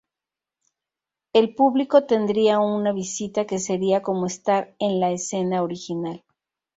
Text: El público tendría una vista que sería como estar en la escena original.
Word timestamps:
El 1.31 1.53
público 1.53 2.07
tendría 2.07 2.57
una 2.59 2.91
vista 2.91 3.45
que 3.45 3.59
sería 3.59 4.01
como 4.01 4.25
estar 4.25 4.73
en 4.79 4.99
la 4.99 5.11
escena 5.11 5.61
original. 5.61 6.23